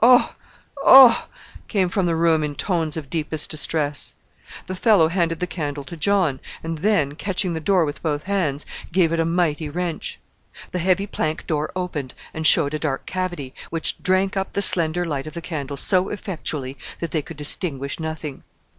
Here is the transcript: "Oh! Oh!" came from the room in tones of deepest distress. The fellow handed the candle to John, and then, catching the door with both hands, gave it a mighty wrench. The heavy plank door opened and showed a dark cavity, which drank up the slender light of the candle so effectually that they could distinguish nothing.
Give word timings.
"Oh! 0.00 0.36
Oh!" 0.78 1.28
came 1.68 1.90
from 1.90 2.06
the 2.06 2.16
room 2.16 2.42
in 2.42 2.54
tones 2.54 2.96
of 2.96 3.10
deepest 3.10 3.50
distress. 3.50 4.14
The 4.68 4.74
fellow 4.74 5.08
handed 5.08 5.38
the 5.38 5.46
candle 5.46 5.84
to 5.84 5.98
John, 5.98 6.40
and 6.64 6.78
then, 6.78 7.14
catching 7.14 7.52
the 7.52 7.60
door 7.60 7.84
with 7.84 8.02
both 8.02 8.22
hands, 8.22 8.64
gave 8.90 9.12
it 9.12 9.20
a 9.20 9.26
mighty 9.26 9.68
wrench. 9.68 10.18
The 10.70 10.78
heavy 10.78 11.06
plank 11.06 11.46
door 11.46 11.70
opened 11.76 12.14
and 12.32 12.46
showed 12.46 12.72
a 12.72 12.78
dark 12.78 13.04
cavity, 13.04 13.52
which 13.68 14.02
drank 14.02 14.34
up 14.34 14.54
the 14.54 14.62
slender 14.62 15.04
light 15.04 15.26
of 15.26 15.34
the 15.34 15.42
candle 15.42 15.76
so 15.76 16.08
effectually 16.08 16.78
that 17.00 17.10
they 17.10 17.20
could 17.20 17.36
distinguish 17.36 18.00
nothing. 18.00 18.44